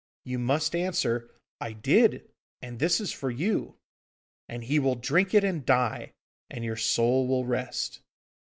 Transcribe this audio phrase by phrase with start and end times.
[0.25, 1.29] you must answer,
[1.59, 2.27] "I did,
[2.59, 3.75] and this is for you,"
[4.49, 6.13] and he will drink it and die!
[6.49, 7.99] and your soul will rest.